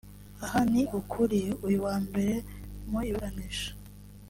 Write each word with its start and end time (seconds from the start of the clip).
Aha 0.45 0.59
ni 0.71 0.83
kuri 1.11 1.41
uyu 1.65 1.79
wa 1.85 1.95
mbere 2.05 2.33
mu 2.89 2.99
iburanisha 3.09 3.71